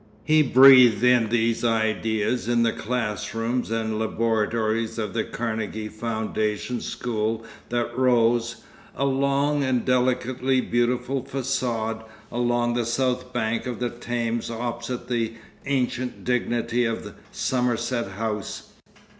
He 0.23 0.41
breathed 0.41 1.03
in 1.03 1.29
these 1.29 1.63
ideas 1.63 2.47
in 2.47 2.63
the 2.63 2.71
class 2.73 3.35
rooms 3.35 3.69
and 3.69 3.99
laboratories 3.99 4.97
of 4.97 5.13
the 5.13 5.23
Carnegie 5.23 5.89
Foundation 5.89 6.81
school 6.81 7.45
that 7.69 7.95
rose, 7.95 8.63
a 8.95 9.05
long 9.05 9.63
and 9.63 9.85
delicately 9.85 10.59
beautiful 10.59 11.23
facade, 11.23 12.03
along 12.31 12.73
the 12.73 12.85
South 12.87 13.31
Bank 13.31 13.67
of 13.67 13.77
the 13.79 13.91
Thames 13.91 14.49
opposite 14.49 15.07
the 15.07 15.33
ancient 15.67 16.23
dignity 16.23 16.83
of 16.83 17.13
Somerset 17.31 18.13
House. 18.13 18.69